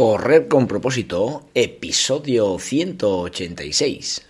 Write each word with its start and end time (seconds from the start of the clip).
Correr 0.00 0.48
con 0.48 0.66
propósito, 0.66 1.50
episodio 1.52 2.58
186. 2.58 4.29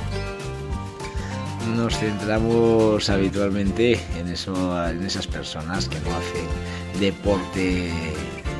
nos 1.75 1.97
centramos 1.97 3.09
habitualmente 3.09 3.99
en 4.17 4.27
eso, 4.27 4.87
en 4.87 5.03
esas 5.03 5.27
personas 5.27 5.87
que 5.87 5.99
no 6.01 6.15
hacen 6.15 6.99
deporte 6.99 7.91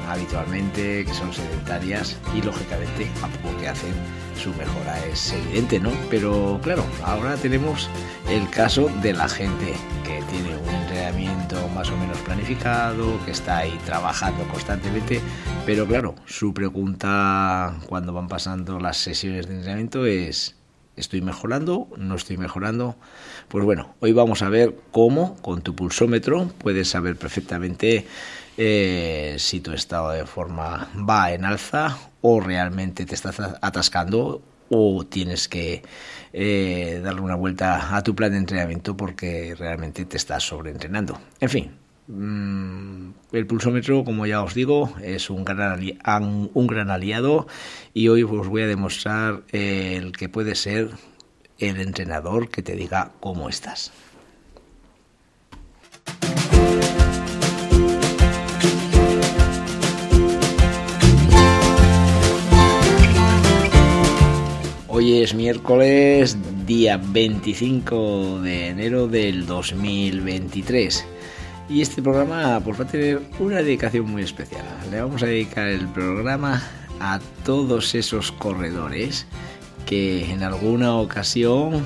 habitualmente, 0.09 1.05
que 1.05 1.13
son 1.13 1.33
sedentarias 1.33 2.17
y 2.35 2.41
lógicamente 2.41 3.07
a 3.23 3.27
poco 3.27 3.57
que 3.57 3.67
hacen 3.67 3.93
su 4.35 4.49
mejora 4.55 4.97
es 5.05 5.33
evidente, 5.33 5.79
¿no? 5.79 5.91
Pero 6.09 6.59
claro, 6.61 6.85
ahora 7.03 7.35
tenemos 7.35 7.89
el 8.29 8.49
caso 8.49 8.89
de 9.01 9.13
la 9.13 9.29
gente 9.29 9.73
que 10.03 10.21
tiene 10.29 10.57
un 10.57 10.69
entrenamiento 10.69 11.67
más 11.69 11.89
o 11.89 11.97
menos 11.97 12.17
planificado, 12.19 13.23
que 13.25 13.31
está 13.31 13.59
ahí 13.59 13.77
trabajando 13.85 14.43
constantemente, 14.45 15.21
pero 15.65 15.85
claro, 15.85 16.15
su 16.25 16.53
pregunta 16.53 17.75
cuando 17.87 18.13
van 18.13 18.27
pasando 18.27 18.79
las 18.79 18.97
sesiones 18.97 19.47
de 19.47 19.55
entrenamiento 19.55 20.05
es 20.05 20.55
¿Estoy 21.01 21.21
mejorando? 21.21 21.87
¿No 21.97 22.13
estoy 22.13 22.37
mejorando? 22.37 22.95
Pues 23.47 23.65
bueno, 23.65 23.95
hoy 24.01 24.13
vamos 24.13 24.43
a 24.43 24.49
ver 24.49 24.75
cómo 24.91 25.35
con 25.41 25.63
tu 25.63 25.75
pulsómetro 25.75 26.51
puedes 26.59 26.89
saber 26.89 27.15
perfectamente 27.15 28.05
eh, 28.55 29.35
si 29.39 29.61
tu 29.61 29.73
estado 29.73 30.11
de 30.11 30.27
forma 30.27 30.89
va 30.95 31.33
en 31.33 31.43
alza 31.43 31.97
o 32.21 32.39
realmente 32.39 33.07
te 33.07 33.15
estás 33.15 33.39
atascando 33.39 34.43
o 34.69 35.03
tienes 35.03 35.47
que 35.47 35.81
eh, 36.33 37.01
darle 37.03 37.21
una 37.21 37.35
vuelta 37.35 37.97
a 37.97 38.03
tu 38.03 38.13
plan 38.13 38.33
de 38.33 38.37
entrenamiento 38.37 38.95
porque 38.95 39.55
realmente 39.57 40.05
te 40.05 40.17
estás 40.17 40.43
sobreentrenando. 40.43 41.19
En 41.39 41.49
fin, 41.49 41.80
el 42.07 43.47
pulsómetro, 43.47 44.03
como 44.03 44.25
ya 44.25 44.41
os 44.43 44.53
digo, 44.53 44.93
es 45.01 45.29
un 45.29 45.45
gran, 45.45 45.79
un 46.53 46.67
gran 46.67 46.89
aliado 46.89 47.47
y 47.93 48.07
hoy 48.09 48.23
os 48.23 48.47
voy 48.47 48.63
a 48.63 48.67
demostrar 48.67 49.43
el 49.51 50.11
que 50.11 50.29
puede 50.29 50.55
ser 50.55 50.89
el 51.59 51.79
entrenador 51.79 52.49
que 52.49 52.61
te 52.61 52.75
diga 52.75 53.11
cómo 53.19 53.49
estás. 53.49 53.91
Hoy 64.87 65.21
es 65.21 65.33
miércoles, 65.33 66.37
día 66.65 67.01
25 67.01 68.41
de 68.41 68.67
enero 68.67 69.07
del 69.07 69.45
2023. 69.45 71.07
Y 71.71 71.81
este 71.81 72.01
programa 72.01 72.59
pues, 72.59 72.77
va 72.77 72.83
a 72.83 73.41
una 73.41 73.57
dedicación 73.57 74.11
muy 74.11 74.23
especial. 74.23 74.65
Le 74.91 74.99
vamos 74.99 75.23
a 75.23 75.27
dedicar 75.27 75.69
el 75.69 75.87
programa 75.87 76.61
a 76.99 77.21
todos 77.45 77.95
esos 77.95 78.33
corredores 78.33 79.25
que 79.85 80.29
en 80.29 80.43
alguna 80.43 80.95
ocasión 80.95 81.85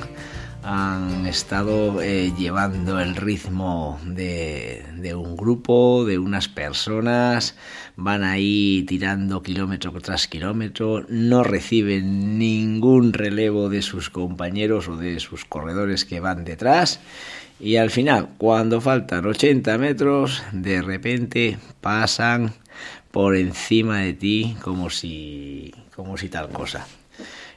han 0.65 1.27
estado 1.27 2.01
eh, 2.01 2.33
llevando 2.35 2.99
el 2.99 3.15
ritmo 3.15 3.99
de, 4.03 4.83
de, 4.97 5.13
un 5.13 5.37
grupo, 5.37 6.05
de 6.05 6.17
unas 6.17 6.47
personas, 6.47 7.55
van 7.95 8.23
ahí 8.23 8.83
tirando 8.87 9.43
kilómetro 9.43 9.91
tras 10.01 10.27
kilómetro, 10.27 11.05
no 11.07 11.43
reciben 11.43 12.39
ningún 12.39 13.13
relevo 13.13 13.69
de 13.69 13.83
sus 13.83 14.09
compañeros 14.09 14.87
o 14.87 14.97
de 14.97 15.19
sus 15.19 15.45
corredores 15.45 16.03
que 16.03 16.19
van 16.19 16.43
detrás 16.43 16.99
y 17.59 17.77
al 17.77 17.89
final, 17.89 18.29
cuando 18.37 18.81
faltan 18.81 19.25
80 19.25 19.77
metros, 19.77 20.43
de 20.51 20.81
repente 20.81 21.57
pasan 21.79 22.53
por 23.11 23.35
encima 23.35 23.99
de 23.99 24.13
ti 24.13 24.57
como 24.61 24.89
si, 24.89 25.73
como 25.95 26.17
si 26.17 26.27
tal 26.27 26.49
cosa. 26.49 26.85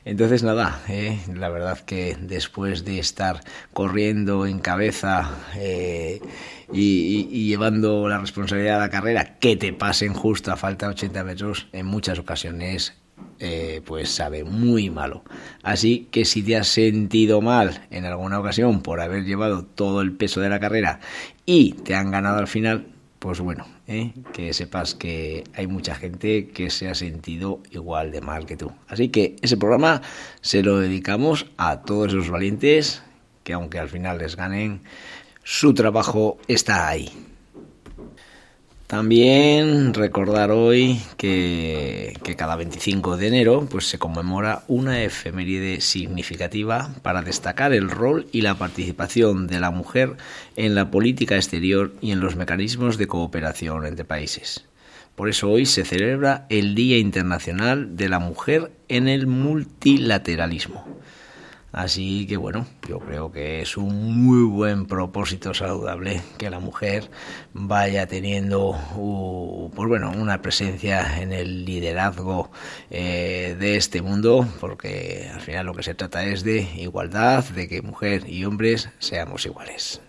Entonces 0.09 0.43
nada, 0.43 0.81
eh, 0.89 1.19
la 1.35 1.51
verdad 1.51 1.81
que 1.81 2.17
después 2.19 2.87
de 2.87 2.99
estar 2.99 3.43
corriendo 3.75 4.47
en 4.47 4.59
cabeza 4.59 5.31
eh, 5.55 6.23
y, 6.73 7.29
y, 7.31 7.47
llevando 7.47 8.09
la 8.09 8.17
responsabilidad 8.17 8.77
de 8.77 8.81
la 8.81 8.89
carrera, 8.89 9.39
que 9.39 9.57
te 9.57 9.75
pasen 9.75 10.15
justo 10.15 10.51
a 10.51 10.57
falta 10.57 10.87
de 10.87 10.93
80 10.93 11.25
metros, 11.25 11.69
en 11.73 11.85
muchas 11.85 12.19
ocasiones 12.19 12.95
eh, 13.39 13.83
pues 13.85 14.09
sabe 14.09 14.45
muy 14.45 14.89
malo. 14.89 15.25
Así 15.63 16.09
que 16.11 16.25
si 16.25 16.43
te 16.43 16.57
has 16.57 16.69
sentido 16.69 17.43
mal 17.43 17.87
en 17.91 18.07
alguna 18.07 18.41
ocasión 18.41 18.81
por 18.81 19.03
haber 19.03 19.25
llevado 19.25 19.67
todo 19.67 20.01
el 20.01 20.13
peso 20.13 20.41
de 20.41 20.49
la 20.49 20.59
carrera 20.59 21.01
y 21.45 21.73
te 21.73 21.95
han 21.95 22.11
ganado 22.11 22.39
al 22.39 22.49
final, 22.49 22.87
pues 23.19 23.41
bueno, 23.41 23.67
¿eh? 23.87 24.13
que 24.33 24.53
sepas 24.53 24.95
que 24.95 25.45
hay 25.55 25.67
mucha 25.67 25.95
gente 25.95 26.49
que 26.49 26.71
se 26.71 26.89
ha 26.89 26.95
sentido 26.95 27.61
igual 27.71 28.13
de 28.13 28.21
mal 28.21 28.47
que 28.47 28.57
tú. 28.57 28.73
Así 28.87 29.09
que 29.09 29.37
ese 29.43 29.57
programa 29.57 30.03
se 30.41 30.63
lo 30.63 30.79
dedicamos 30.79 31.47
a 31.57 31.83
todos 31.83 32.09
esos 32.09 32.31
valientes 32.31 33.03
que 33.43 33.55
aunque 33.55 33.79
al 33.79 33.89
final 33.89 34.19
les 34.19 34.37
ganen, 34.37 34.83
su 35.43 35.73
trabajo 35.75 36.39
está 36.49 36.89
ahí. 36.89 37.11
También 38.89 39.93
recordar 39.93 40.51
hoy 40.51 41.03
que, 41.19 42.17
cada 42.39 42.57
25 42.57 43.19
de 43.19 43.27
enero 43.27 43.69
pues, 43.71 43.87
se 43.87 43.99
conmemora 43.99 44.63
una 44.67 45.03
efeméride 45.03 45.83
significativa 45.83 46.95
para 47.03 47.21
destacar 47.21 47.75
el 47.75 47.91
rol 47.91 48.29
y 48.33 48.41
la 48.41 48.55
participación 48.55 49.47
de 49.47 49.61
la 49.61 49.71
mujer 49.71 50.17
en 50.57 50.75
la 50.75 50.91
política 50.91 51.37
exterior 51.37 51.93
y 52.01 52.13
en 52.13 52.21
los 52.21 52.37
mecanismos 52.37 52.97
de 52.97 53.09
cooperación 53.09 53.85
entre 53.85 54.07
países. 54.07 54.65
Por 55.17 55.29
eso 55.29 55.51
hoy 55.51 55.67
se 55.67 55.85
celebra 55.85 56.47
el 56.49 56.75
Día 56.75 56.97
Internacional 56.97 57.95
de 57.95 58.09
la 58.09 58.21
Mujer 58.21 58.73
en 58.89 59.07
el 59.07 59.27
Multilateralismo. 59.27 60.87
Así 61.73 62.27
que 62.27 62.37
bueno, 62.39 62.67
yo 62.89 62.99
creo 62.99 63.31
que 63.31 63.61
es 63.61 63.77
un 63.77 64.25
muy 64.25 64.45
buen 64.45 64.87
propósito 64.87 65.53
saludable 65.53 66.23
que 66.39 66.49
la 66.49 66.61
mujer 66.61 67.11
vaya 67.53 68.07
teniendo 68.07 68.75
pues 69.75 69.89
bueno, 69.89 70.11
una 70.11 70.41
presencia 70.41 71.21
en 71.21 71.33
el 71.33 71.67
liderazgo 71.67 72.51
eh, 72.91 73.55
de 73.59 73.77
este 73.77 74.01
mundo, 74.01 74.49
porque 74.61 75.31
al 75.33 75.41
final 75.41 75.67
lo 75.67 75.75
que 75.75 75.83
se 75.83 75.95
trata 75.95 76.25
es 76.25 76.43
de 76.43 76.63
igualdad, 76.77 77.45
de 77.45 77.69
que 77.69 77.83
mujer 77.83 78.29
y 78.29 78.45
hombres 78.45 78.89
seamos 78.99 79.45
iguales. 79.45 80.01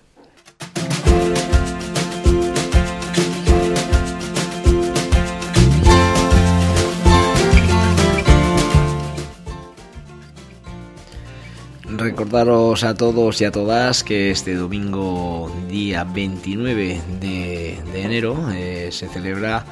Recordaros 11.99 12.83
a 12.85 12.93
todos 12.93 13.41
y 13.41 13.45
a 13.45 13.51
todas 13.51 14.05
que 14.05 14.31
este 14.31 14.55
domingo 14.55 15.51
día 15.67 16.05
29 16.05 17.01
de, 17.19 17.77
enero 17.93 18.49
eh, 18.53 18.87
se 18.91 19.09
celebra 19.09 19.65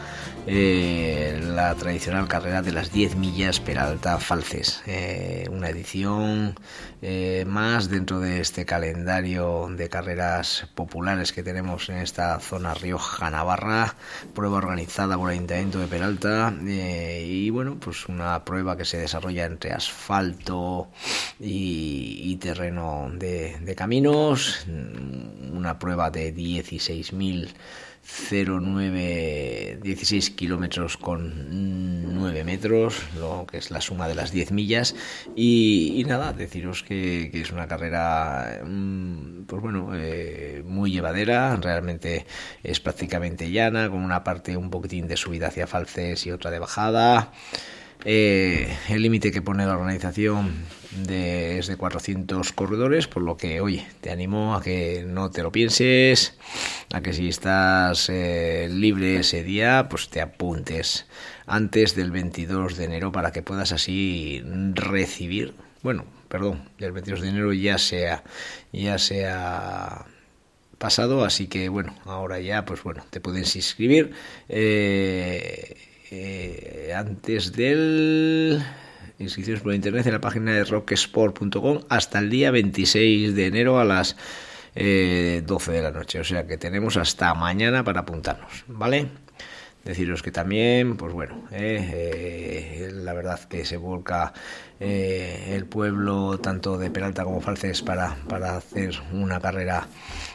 eh, 0.46 1.42
la 1.42 1.74
tradicional 1.76 2.28
carrera 2.28 2.62
de 2.62 2.74
las 2.74 2.92
10 2.92 3.16
millas 3.16 3.62
Peralta 3.62 4.18
Falces, 4.18 4.82
eh, 4.88 5.48
una 5.52 5.70
edición 5.70 6.56
más 7.46 7.90
dentro 7.90 8.20
de 8.20 8.42
este 8.42 8.66
calendario 8.66 9.68
de 9.70 9.88
carreras 9.88 10.68
populares 10.74 11.32
que 11.32 11.44
tenemos 11.44 11.90
en 11.90 11.98
esta 11.98 12.40
zona 12.40 12.74
Rioja-Navarra, 12.74 13.96
prueba 14.34 14.58
organizada 14.58 15.16
por 15.16 15.30
el 15.30 15.38
Ayuntamiento 15.38 15.78
de 15.78 15.86
Peralta 15.86 16.52
y 16.60 17.52
bueno, 17.52 17.78
pues 17.80 18.08
una 18.08 18.44
prueba 18.44 18.76
que 18.76 18.86
se 18.86 18.98
desarrolla 18.98 19.46
entre 19.46 19.74
asfalto 19.74 20.88
y, 21.40 22.17
terreno 22.38 23.10
de, 23.14 23.74
caminos, 23.76 24.66
una 24.68 25.80
prueba 25.80 26.10
de 26.12 26.34
16.000 26.34 27.50
16 29.82 30.30
kilómetros 30.32 30.98
con 30.98 32.16
9 32.16 32.44
metros, 32.46 33.04
lo 33.20 33.46
que 33.46 33.58
es 33.58 33.70
la 33.70 33.82
suma 33.82 34.08
de 34.08 34.16
las 34.16 34.32
10 34.32 34.52
millas. 34.52 34.96
Y, 35.36 36.04
nada, 36.08 36.32
deciros 36.34 36.84
que, 36.84 37.30
es 37.34 37.52
una 37.52 37.68
carrera, 37.68 38.62
mm, 38.66 39.44
pues 39.46 39.62
bueno, 39.62 39.92
eh, 39.94 40.64
muy 40.66 40.92
llevadera, 40.92 41.56
realmente 41.58 42.26
es 42.64 42.80
prácticamente 42.80 43.52
llana, 43.52 43.90
con 43.90 44.00
una 44.00 44.24
parte 44.24 44.56
un 44.56 44.70
poquitín 44.70 45.08
de 45.08 45.18
subida 45.18 45.48
hacia 45.48 45.68
Falces 45.68 46.26
y 46.26 46.32
otra 46.32 46.50
de 46.50 46.60
bajada. 46.60 47.34
Eh, 48.06 48.76
el 48.90 49.02
límite 49.02 49.32
que 49.32 49.42
pone 49.42 49.66
la 49.66 49.74
organización 49.74 50.54
de, 51.06 51.60
es 51.60 51.68
de 51.68 51.78
400 51.78 52.52
corredores, 52.54 53.08
por 53.08 53.24
lo 53.24 53.38
que, 53.38 53.62
oye, 53.62 53.88
te 54.02 54.12
animo 54.12 54.56
a 54.56 54.62
que 54.62 55.04
no 55.06 55.30
te 55.32 55.44
lo 55.44 55.52
pienses, 55.52 56.38
a 56.94 57.02
que 57.02 57.14
si 57.14 57.28
estás 57.28 58.10
eh, 58.10 58.70
libre 58.72 59.18
ese 59.18 59.44
día, 59.44 59.88
pues 59.90 60.10
te 60.10 60.22
apuntes 60.22 61.08
antes 61.46 61.96
del 61.96 62.12
22 62.12 62.78
de 62.78 62.86
enero 62.86 63.12
para 63.12 63.32
que 63.32 63.42
puedas 63.42 63.72
así 63.72 64.42
recibir, 64.74 65.54
bueno, 65.84 66.06
perdón, 66.30 66.70
el 66.80 66.92
22 66.92 67.22
de 67.22 67.30
enero 67.30 67.54
ya 67.54 67.78
sea, 67.78 68.24
ya 68.72 68.98
sea 68.98 70.06
pasado, 70.78 71.26
así 71.26 71.48
que 71.48 71.70
bueno, 71.70 71.96
ahora 72.06 72.40
ya, 72.40 72.66
pues 72.66 72.84
bueno, 72.84 73.04
te 73.10 73.20
puedes 73.20 73.56
inscribir. 73.56 74.12
Eh, 74.50 75.76
eh, 76.12 76.94
antes 76.96 77.54
del 77.54 78.64
inscripciones 79.20 79.62
por 79.62 79.74
internet 79.74 80.06
en 80.06 80.14
la 80.14 80.22
página 80.22 80.54
de 80.54 80.64
rocksport.com 80.64 81.80
hasta 81.90 82.20
el 82.20 82.30
día 82.30 82.52
26 82.52 83.36
de 83.36 83.48
enero 83.48 83.80
a 83.80 83.86
las 83.86 84.16
12 84.76 84.76
eh, 84.76 85.44
de 85.44 85.82
la 85.82 85.92
noche. 85.92 86.20
O 86.20 86.24
sea 86.24 86.46
que 86.46 86.58
tenemos 86.58 86.98
hasta 86.98 87.34
mañana 87.34 87.84
para 87.84 88.02
apuntarnos, 88.02 88.64
¿vale? 88.68 89.08
Deciros 89.88 90.22
que 90.22 90.32
también, 90.32 90.98
pues 90.98 91.14
bueno, 91.14 91.46
eh, 91.50 92.92
la 92.94 93.14
verdad 93.14 93.40
que 93.46 93.64
se 93.64 93.78
volca 93.78 94.34
el 94.80 95.66
pueblo 95.66 96.40
tanto 96.40 96.78
de 96.78 96.92
Peralta 96.92 97.24
como 97.24 97.40
Falces 97.40 97.82
para, 97.82 98.18
para 98.28 98.58
hacer 98.58 99.00
una 99.14 99.40
carrera 99.40 99.88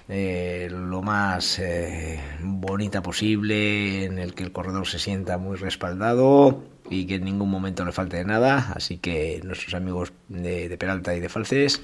eh, 0.08 0.68
lo 0.70 1.00
más 1.00 1.58
eh, 1.58 2.20
bonita 2.40 3.02
posible, 3.02 4.04
en 4.04 4.18
el 4.18 4.34
que 4.34 4.42
el 4.42 4.52
corredor 4.52 4.86
se 4.86 4.98
sienta 4.98 5.38
muy 5.38 5.56
respaldado 5.56 6.64
y 6.90 7.06
que 7.06 7.14
en 7.16 7.24
ningún 7.24 7.50
momento 7.50 7.84
le 7.84 7.92
falte 7.92 8.18
de 8.18 8.24
nada. 8.24 8.72
Así 8.74 8.98
que 8.98 9.40
nuestros 9.44 9.74
amigos 9.74 10.12
de, 10.28 10.68
de 10.68 10.78
Peralta 10.78 11.14
y 11.14 11.20
de 11.20 11.28
Falces 11.28 11.80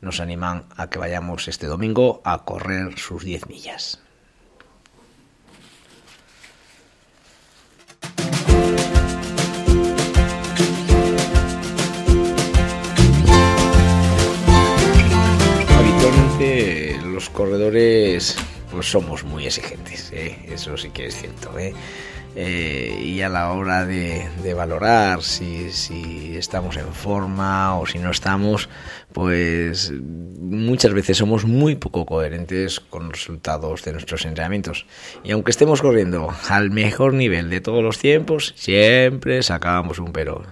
nos 0.00 0.20
animan 0.20 0.66
a 0.76 0.90
que 0.90 0.98
vayamos 0.98 1.48
este 1.48 1.66
domingo 1.66 2.20
a 2.24 2.44
correr 2.44 2.98
sus 2.98 3.24
10 3.24 3.48
millas. 3.48 4.03
Los 17.14 17.30
corredores 17.30 18.36
pues 18.70 18.90
somos 18.90 19.24
muy 19.24 19.46
exigentes, 19.46 20.10
¿eh? 20.12 20.36
eso 20.50 20.76
sí 20.76 20.90
que 20.90 21.06
es 21.06 21.16
cierto. 21.16 21.56
¿eh? 21.58 21.72
Eh, 22.36 23.00
y 23.00 23.20
a 23.22 23.28
la 23.28 23.52
hora 23.52 23.86
de, 23.86 24.26
valorar 24.56 25.22
si, 25.22 26.34
estamos 26.36 26.76
en 26.76 26.92
forma 26.92 27.78
o 27.78 27.86
si 27.86 28.00
no 28.00 28.10
estamos, 28.10 28.68
pues 29.12 29.92
muchas 29.92 30.92
veces 30.92 31.18
somos 31.18 31.44
muy 31.44 31.76
poco 31.76 32.04
coherentes 32.04 32.80
con 32.80 33.04
los 33.04 33.12
resultados 33.12 33.84
de 33.84 33.92
nuestros 33.92 34.24
entrenamientos. 34.24 34.84
Y 35.22 35.30
aunque 35.30 35.52
estemos 35.52 35.80
corriendo 35.80 36.34
al 36.48 36.70
mejor 36.70 37.14
nivel 37.14 37.48
de 37.50 37.60
todos 37.60 37.84
los 37.84 37.98
tiempos, 38.00 38.54
siempre 38.56 39.44
sacamos 39.44 40.00
un 40.00 40.12
pero. 40.12 40.44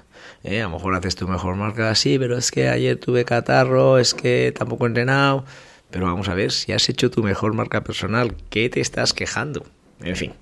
A 0.44 0.50
lo 0.50 0.70
mejor 0.70 0.94
haces 0.94 1.17
tu 1.17 1.26
mejor 1.26 1.56
marca 1.56 1.91
así, 1.91 2.19
pero 2.19 2.38
es 2.38 2.53
que 2.53 2.69
ayer 2.69 2.97
tuve 2.97 3.25
catarro, 3.25 3.99
es 3.99 4.14
que 4.14 4.53
tampoco 4.56 4.85
he 4.85 4.88
entrenado. 4.88 5.44
Pero 5.92 6.06
vamos 6.06 6.28
a 6.28 6.34
ver 6.34 6.50
si 6.50 6.72
has 6.72 6.88
hecho 6.88 7.10
tu 7.10 7.22
mejor 7.22 7.52
marca 7.52 7.84
personal. 7.84 8.34
¿Qué 8.50 8.68
te 8.70 8.80
estás 8.80 9.12
quejando? 9.12 9.64
En 10.00 10.16
fin, 10.16 10.32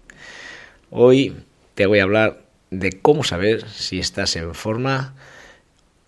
hoy 0.90 1.36
te 1.74 1.86
voy 1.86 1.98
a 1.98 2.04
hablar 2.04 2.44
de 2.70 2.92
cómo 2.92 3.24
saber 3.24 3.68
si 3.68 3.98
estás 3.98 4.36
en 4.36 4.54
forma 4.54 5.14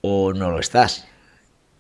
o 0.00 0.32
no 0.32 0.50
lo 0.50 0.60
estás 0.60 1.06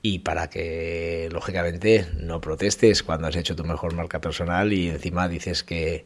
y 0.02 0.18
para 0.18 0.50
que 0.50 1.28
lógicamente 1.32 2.08
no 2.18 2.40
protestes 2.40 3.04
cuando 3.04 3.28
has 3.28 3.36
hecho 3.36 3.54
tu 3.54 3.64
mejor 3.64 3.94
marca 3.94 4.20
personal 4.20 4.72
y 4.72 4.90
encima 4.90 5.28
dices 5.28 5.62
que, 5.62 6.04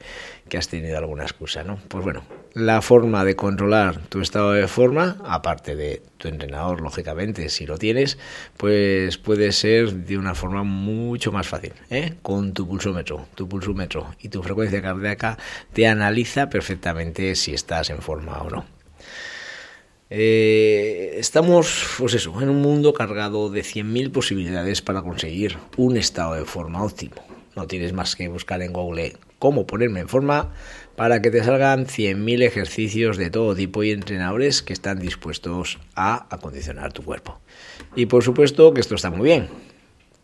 has 0.56 0.68
tenido 0.68 0.98
alguna 0.98 1.24
excusa, 1.24 1.64
¿no? 1.64 1.78
Pues 1.88 2.04
bueno, 2.04 2.22
la 2.56 2.80
forma 2.80 3.22
de 3.26 3.36
controlar 3.36 4.00
tu 4.08 4.22
estado 4.22 4.52
de 4.52 4.66
forma, 4.66 5.18
aparte 5.26 5.76
de 5.76 6.00
tu 6.16 6.28
entrenador, 6.28 6.80
lógicamente, 6.80 7.50
si 7.50 7.66
lo 7.66 7.76
tienes, 7.76 8.16
pues 8.56 9.18
puede 9.18 9.52
ser 9.52 9.92
de 9.92 10.16
una 10.16 10.34
forma 10.34 10.62
mucho 10.62 11.30
más 11.32 11.46
fácil, 11.46 11.74
¿eh? 11.90 12.14
Con 12.22 12.54
tu 12.54 12.66
pulsómetro, 12.66 13.26
tu 13.34 13.46
pulsómetro 13.46 14.06
y 14.22 14.30
tu 14.30 14.42
frecuencia 14.42 14.80
cardíaca 14.80 15.36
te 15.74 15.86
analiza 15.86 16.48
perfectamente 16.48 17.34
si 17.34 17.52
estás 17.52 17.90
en 17.90 17.98
forma 17.98 18.40
o 18.40 18.48
no. 18.48 18.64
Eh, 20.08 21.16
estamos, 21.18 21.96
pues 21.98 22.14
eso, 22.14 22.40
en 22.40 22.48
un 22.48 22.62
mundo 22.62 22.94
cargado 22.94 23.50
de 23.50 23.60
100.000 23.60 24.10
posibilidades 24.12 24.80
para 24.80 25.02
conseguir 25.02 25.58
un 25.76 25.98
estado 25.98 26.32
de 26.32 26.46
forma 26.46 26.82
óptimo. 26.82 27.16
No 27.54 27.66
tienes 27.66 27.92
más 27.92 28.16
que 28.16 28.28
buscar 28.28 28.62
en 28.62 28.72
Google 28.72 29.16
cómo 29.38 29.66
ponerme 29.66 30.00
en 30.00 30.08
forma 30.08 30.52
para 30.96 31.20
que 31.20 31.31
te 31.31 31.44
salgan 31.44 31.87
100.000 31.87 32.43
ejercicios 32.43 33.19
de 33.19 33.31
todo 33.31 33.54
tipo 33.54 33.82
y 33.82 33.90
entrenadores 33.90 34.62
que 34.62 34.72
están 34.72 34.98
dispuestos 34.98 35.78
a 35.94 36.26
acondicionar 36.34 36.93
tu 36.93 37.02
cuerpo. 37.04 37.38
Y 37.94 38.06
por 38.06 38.25
supuesto 38.25 38.72
que 38.72 38.81
esto 38.81 38.94
está 38.94 39.10
muy 39.10 39.28
bien, 39.28 39.48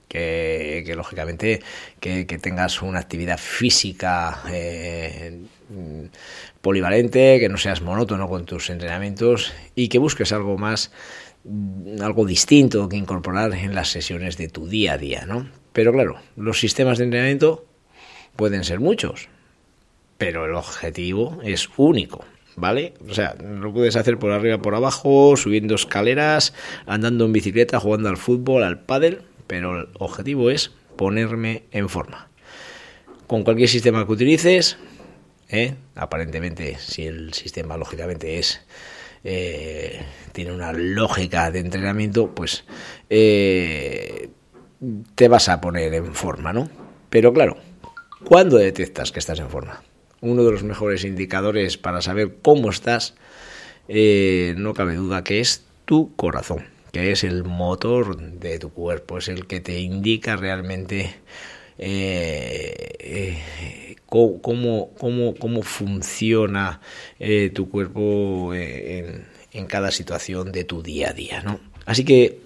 que, 0.09 0.93
lógicamente 0.97 1.63
que, 2.01 2.25
tengas 2.25 2.83
una 2.83 2.99
actividad 2.99 3.39
física 3.39 4.43
eh, 4.51 5.41
polivalente, 6.61 7.39
que 7.39 7.49
no 7.49 7.57
seas 7.57 7.81
monótono 7.81 8.29
con 8.29 8.45
tus 8.45 8.71
entrenamientos 8.71 9.53
y 9.75 9.89
que 9.89 9.99
busques 9.99 10.33
algo 10.33 10.59
más, 10.59 10.91
algo 12.01 12.27
distinto 12.27 12.89
que 12.89 12.97
incorporar 12.97 13.55
en 13.55 13.75
las 13.75 13.89
sesiones 13.89 14.37
de 14.37 14.49
tu 14.49 14.69
día 14.69 14.95
a 14.95 14.99
día, 14.99 15.25
¿no? 15.27 15.49
Pero 15.73 15.93
claro, 15.93 16.17
los 16.37 16.61
sistemas 16.61 16.99
de 16.99 17.05
entrenamiento 17.05 17.65
pueden 18.37 18.65
ser 18.65 18.81
muchos, 18.81 19.29
pero 20.23 20.47
el 20.47 20.55
objetivo 20.55 21.41
es 21.43 21.69
único. 21.77 22.25
¿Vale? 22.55 22.95
O 23.09 23.15
sea, 23.15 23.35
lo 23.35 23.73
puedes 23.73 23.97
hacer 23.97 24.19
por 24.19 24.31
arriba, 24.31 24.59
por 24.59 24.75
abajo, 24.77 25.37
subiendo 25.37 25.75
escaleras, 25.75 26.53
andando 26.87 27.25
en 27.25 27.33
bicicleta, 27.33 27.81
jugando 27.81 28.09
al 28.09 28.19
fútbol, 28.19 28.63
al 28.63 28.79
pádel, 28.79 29.23
pero 29.49 29.81
el 29.81 29.89
objetivo 29.99 30.49
es 30.51 30.71
ponerme 30.97 31.65
en 31.73 31.89
forma. 31.89 32.29
Con 33.27 33.43
cualquier 33.43 33.69
sistema 33.69 34.07
que 34.07 34.13
utilices, 34.13 34.77
¿eh? 35.49 35.75
aparentemente, 35.97 36.77
si 36.79 37.07
el 37.07 37.33
sistema 37.33 37.77
lógicamente 37.77 38.39
es 38.39 38.61
eh, 39.25 40.03
tiene 40.33 40.53
una 40.53 40.73
lógica 40.73 41.51
de 41.51 41.61
entrenamiento, 41.61 42.33
pues 42.35 42.65
eh, 43.09 44.29
te 45.15 45.29
vas 45.29 45.49
a 45.49 45.61
poner 45.61 45.95
en 45.95 46.15
forma, 46.15 46.53
¿no? 46.53 46.69
Pero 47.09 47.33
claro, 47.33 47.57
¿cuándo 48.25 48.59
detectas 48.59 49.11
que 49.11 49.19
estás 49.19 49.41
en 49.41 49.49
forma? 49.49 49.83
Uno 50.23 50.43
de 50.45 50.53
los 50.53 50.63
mejores 50.63 51.05
indicadores 51.05 51.77
para 51.77 52.01
saber 52.01 52.37
cómo 52.41 52.71
estás, 52.71 53.15
no 53.89 54.73
cabe 54.73 54.95
duda 54.95 55.23
que 55.23 55.41
es 55.41 55.67
tu 55.85 56.17
corazón 56.17 56.73
que 56.93 57.11
es 57.11 57.25
el 57.25 57.43
motor 57.43 58.17
de 58.19 58.59
tu 58.59 58.71
cuerpo, 58.71 59.19
es 59.19 59.29
el 59.29 59.47
que 59.47 59.61
te 59.61 59.81
indica 59.81 60.37
realmente 60.37 61.15
eh, 61.79 62.93
eh, 62.99 63.97
cómo, 64.07 64.91
cómo, 64.99 65.35
cómo, 65.35 65.63
funciona 65.63 66.81
eh, 67.19 67.51
tu 67.51 67.71
cuerpo 67.71 68.55
en, 68.55 69.27
en, 69.53 69.67
cada 69.67 69.91
situación 69.91 70.53
de 70.53 70.65
tu 70.65 70.83
día 70.83 71.11
a 71.11 71.13
día. 71.15 71.43
¿no? 71.43 71.61
Así 71.87 72.05
que 72.05 72.41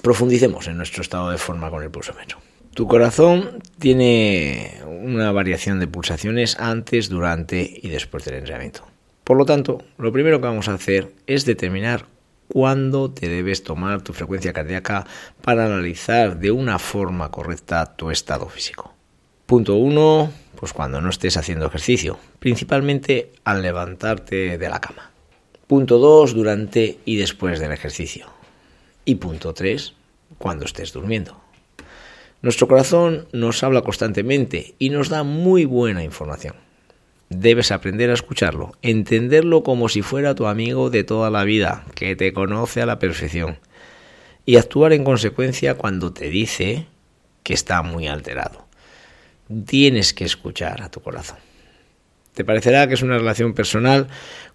profundicemos 0.00 0.68
en 0.68 0.76
nuestro 0.76 1.02
estado 1.02 1.30
de 1.30 1.38
forma 1.38 1.68
con 1.70 1.82
el 1.82 1.90
pulsómetro. 1.90 2.38
Tu 2.72 2.86
corazón 2.86 3.58
tiene 3.80 4.74
una 5.14 5.32
variación 5.32 5.80
de 5.80 5.86
pulsaciones 5.86 6.58
antes, 6.58 7.08
durante 7.08 7.78
y 7.82 7.88
después 7.88 8.24
del 8.24 8.36
entrenamiento. 8.36 8.86
Por 9.24 9.36
lo 9.36 9.44
tanto, 9.44 9.82
lo 9.98 10.12
primero 10.12 10.40
que 10.40 10.46
vamos 10.46 10.68
a 10.68 10.74
hacer 10.74 11.12
es 11.26 11.44
determinar 11.44 12.06
cuándo 12.48 13.10
te 13.10 13.28
debes 13.28 13.62
tomar 13.62 14.02
tu 14.02 14.12
frecuencia 14.12 14.52
cardíaca 14.52 15.06
para 15.42 15.66
analizar 15.66 16.38
de 16.38 16.50
una 16.50 16.78
forma 16.78 17.30
correcta 17.30 17.96
tu 17.96 18.10
estado 18.10 18.48
físico. 18.48 18.94
Punto 19.46 19.76
1, 19.76 20.30
pues 20.56 20.72
cuando 20.72 21.00
no 21.00 21.10
estés 21.10 21.36
haciendo 21.36 21.66
ejercicio, 21.66 22.18
principalmente 22.38 23.32
al 23.44 23.62
levantarte 23.62 24.58
de 24.58 24.68
la 24.68 24.80
cama. 24.80 25.10
Punto 25.66 25.98
2, 25.98 26.34
durante 26.34 26.98
y 27.04 27.16
después 27.16 27.60
del 27.60 27.72
ejercicio. 27.72 28.26
Y 29.04 29.16
punto 29.16 29.52
3, 29.54 29.94
cuando 30.38 30.64
estés 30.64 30.92
durmiendo. 30.92 31.47
Nuestro 32.40 32.68
corazón 32.68 33.26
nos 33.32 33.64
habla 33.64 33.82
constantemente 33.82 34.74
y 34.78 34.90
nos 34.90 35.08
da 35.08 35.24
muy 35.24 35.64
buena 35.64 36.04
información. 36.04 36.54
debes 37.30 37.72
aprender 37.72 38.10
a 38.10 38.14
escucharlo, 38.14 38.72
entenderlo 38.80 39.62
como 39.62 39.88
si 39.88 40.02
fuera 40.02 40.34
tu 40.34 40.46
amigo 40.46 40.88
de 40.88 41.04
toda 41.04 41.30
la 41.30 41.44
vida, 41.44 41.84
que 41.94 42.16
te 42.16 42.32
conoce 42.32 42.80
a 42.80 42.86
la 42.86 42.98
perfección, 42.98 43.58
y 44.46 44.56
actuar 44.56 44.92
en 44.92 45.04
consecuencia 45.04 45.74
cuando 45.74 46.12
te 46.12 46.30
dice 46.30 46.86
que 47.42 47.52
está 47.52 47.82
muy 47.82 48.06
alterado. 48.06 48.66
Tienes 49.66 50.14
que 50.14 50.24
escuchar 50.24 50.82
a 50.82 50.90
tu 50.90 51.00
corazón. 51.00 51.38
Te 52.34 52.44
parecerá 52.44 52.86
que 52.86 52.94
es 52.94 53.02
una 53.02 53.18
relación 53.18 53.52
personal 53.52 54.08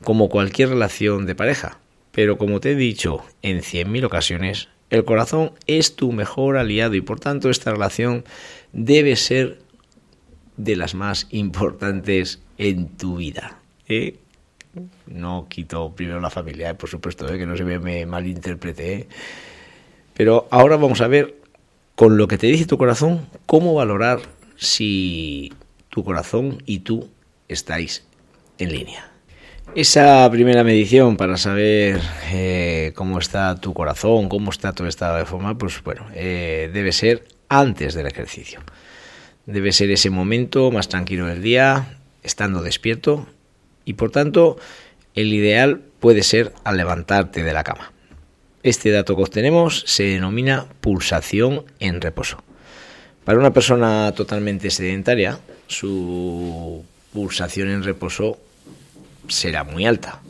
como 0.03 0.29
cualquier 0.29 0.69
relación 0.69 1.25
de 1.25 1.35
pareja, 1.35 1.79
pero 2.11 2.37
como 2.37 2.59
te 2.59 2.71
he 2.71 2.75
dicho 2.75 3.23
en 3.41 3.61
cien 3.61 3.91
mil 3.91 4.05
ocasiones, 4.05 4.69
el 4.93 5.05
corazón 5.05 5.53
es 5.65 5.95
tu 5.95 6.11
mejor 6.11 6.55
aliado 6.55 6.93
y 6.93 7.01
por 7.01 7.19
tanto 7.19 7.49
esta 7.49 7.71
relación 7.71 8.23
debe 8.73 9.15
ser 9.15 9.57
de 10.55 10.75
las 10.75 10.93
más 10.93 11.25
importantes 11.31 12.43
en 12.59 12.89
tu 12.89 13.15
vida. 13.15 13.57
¿eh? 13.89 14.19
No 15.07 15.47
quito 15.49 15.95
primero 15.95 16.21
la 16.21 16.29
familia, 16.29 16.69
¿eh? 16.69 16.75
por 16.75 16.91
supuesto, 16.91 17.27
¿eh? 17.27 17.39
que 17.39 17.47
no 17.47 17.57
se 17.57 17.63
me 17.63 18.05
malinterprete. 18.05 19.07
Pero 20.13 20.47
ahora 20.51 20.77
vamos 20.77 21.01
a 21.01 21.07
ver, 21.07 21.37
con 21.95 22.15
lo 22.15 22.27
que 22.27 22.37
te 22.37 22.45
dice 22.45 22.67
tu 22.67 22.77
corazón, 22.77 23.27
cómo 23.47 23.73
valorar 23.73 24.19
si 24.57 25.51
tu 25.89 26.03
corazón 26.03 26.61
y 26.67 26.79
tú 26.79 27.09
estáis 27.47 28.05
en 28.59 28.71
línea. 28.71 29.12
Esa 29.75 30.29
primera 30.29 30.63
medición 30.63 31.17
para 31.17 31.35
saber 31.37 31.99
cómo 32.93 33.17
está 33.17 33.55
tu 33.55 33.73
corazón, 33.73 34.29
cómo 34.29 34.51
está 34.51 34.73
tu 34.73 34.85
estado 34.85 35.17
de 35.17 35.25
forma, 35.25 35.57
pues 35.57 35.81
bueno, 35.83 36.05
debe 36.13 36.91
ser 36.91 37.25
antes 37.49 37.95
del 37.95 38.05
ejercicio. 38.05 38.59
Debe 39.47 39.71
ser 39.71 39.89
ese 39.89 40.11
momento 40.11 40.69
más 40.69 40.89
tranquilo 40.89 41.25
del 41.25 41.41
día, 41.41 41.97
estando 42.21 42.61
despierto 42.61 43.25
y 43.83 43.93
por 43.93 44.11
tanto 44.11 44.57
el 45.15 45.33
ideal 45.33 45.81
puede 45.99 46.21
ser 46.21 46.53
al 46.63 46.77
levantarte 46.77 47.43
de 47.43 47.53
la 47.53 47.63
cama. 47.63 47.91
Este 48.61 48.91
dato 48.91 49.15
que 49.15 49.23
obtenemos 49.23 49.83
se 49.87 50.03
denomina 50.03 50.67
pulsación 50.81 51.65
en 51.79 51.99
reposo. 51.99 52.43
Para 53.25 53.39
una 53.39 53.53
persona 53.53 54.13
totalmente 54.15 54.69
sedentaria, 54.69 55.39
su 55.67 56.85
pulsación 57.11 57.69
en 57.69 57.83
reposo 57.83 58.37
será 59.27 59.63
muy 59.63 59.85
alta. 59.85 60.21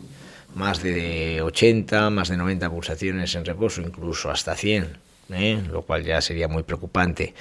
Más 0.56 0.84
de 0.84 1.42
80, 1.42 2.10
más 2.10 2.30
de 2.30 2.38
90 2.38 2.70
pulsaciones 2.70 3.34
en 3.36 3.46
reposo, 3.46 3.82
incluso 3.82 4.30
hasta 4.30 4.56
100, 4.56 4.98
¿eh? 5.34 5.62
lo 5.72 5.82
cual 5.82 6.04
ya 6.04 6.22
sería 6.22 6.48
muy 6.48 6.64
preocupante. 6.64 7.34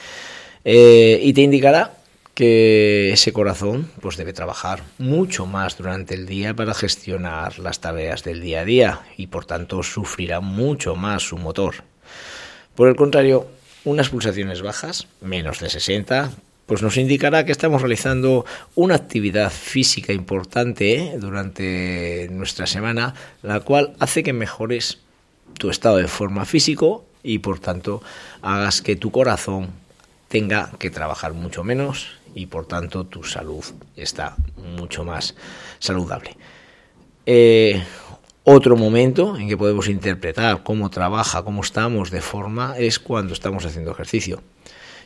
Eh, 0.65 1.21
y 1.23 1.33
te 1.33 1.43
indicará 1.43 1.93
que 2.35 3.13
ese 3.13 3.33
corazón 3.33 3.91
pues 4.01 4.17
debe 4.17 4.33
trabajar 4.33 4.83
mucho 4.99 5.45
más 5.45 5.77
durante 5.77 6.15
el 6.15 6.27
día 6.27 6.55
para 6.55 6.73
gestionar 6.73 7.59
las 7.59 7.81
tareas 7.81 8.25
del 8.25 8.41
día 8.41 8.61
a 8.61 8.65
día 8.65 9.01
y 9.17 9.27
por 9.27 9.45
tanto 9.45 9.83
sufrirá 9.83 10.41
mucho 10.41 10.97
más 10.97 11.23
su 11.23 11.37
motor. 11.37 11.85
Por 12.75 12.89
el 12.89 12.97
contrario, 12.97 13.49
unas 13.85 14.09
pulsaciones 14.09 14.63
bajas, 14.63 15.07
menos 15.21 15.61
de 15.61 15.69
60, 15.69 16.31
pues 16.67 16.83
nos 16.83 16.97
indicará 16.97 17.45
que 17.45 17.53
estamos 17.53 17.83
realizando 17.83 18.45
una 18.75 18.95
actividad 18.95 19.51
física 19.51 20.13
importante 20.13 20.95
¿eh? 20.95 21.17
durante 21.19 22.29
nuestra 22.31 22.67
semana, 22.67 23.15
la 23.43 23.61
cual 23.61 23.95
hace 23.99 24.23
que 24.23 24.33
mejores 24.33 24.99
tu 25.59 25.71
estado 25.71 25.97
de 25.97 26.09
forma 26.09 26.45
físico 26.45 27.05
y 27.23 27.39
por 27.39 27.59
tanto 27.59 28.03
hagas 28.41 28.83
que 28.83 28.97
tu 28.97 29.11
corazón 29.11 29.71
tenga 30.29 30.71
que 30.79 30.91
trabajar 30.91 31.35
mucho 31.35 31.63
menos 31.63 32.09
y 32.35 32.47
por 32.47 32.67
tanto 32.67 33.05
tu 33.05 33.23
salud 33.23 33.65
está 33.97 34.37
mucho 34.77 35.05
más 35.05 35.35
saludable. 35.79 36.37
Eh, 37.27 37.83
otro 38.45 38.77
momento 38.77 39.37
en 39.37 39.49
que 39.49 39.57
podemos 39.57 39.89
interpretar 39.89 40.63
cómo 40.65 40.91
trabaja, 40.91 41.45
cómo 41.45 41.63
estamos 41.63 42.11
de 42.11 42.21
forma, 42.21 42.75
es 42.77 42.99
cuando 42.99 43.35
estamos 43.35 43.65
haciendo 43.65 43.93
ejercicio. 43.93 44.43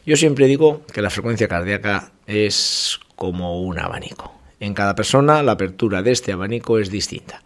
Yo 0.06 0.16
siempre 0.16 0.46
digo 0.46 0.82
que 0.92 1.02
la 1.02 1.10
frecuencia 1.10 1.48
cardíaca 1.48 2.12
es 2.28 3.00
como 3.16 3.60
un 3.60 3.80
abanico. 3.80 4.32
En 4.60 4.72
cada 4.72 4.94
persona 4.94 5.42
la 5.42 5.52
apertura 5.52 6.00
de 6.00 6.12
este 6.12 6.30
abanico 6.30 6.78
es 6.78 6.92
distinta. 6.92 7.42